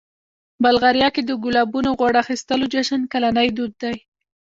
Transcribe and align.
بلغاریا 0.63 1.07
کې 1.15 1.21
د 1.25 1.31
ګلابونو 1.43 1.89
غوړ 1.99 2.13
اخیستلو 2.23 2.65
جشن 2.73 3.01
کلنی 3.13 3.47
دود 3.57 3.73
دی. 3.81 3.95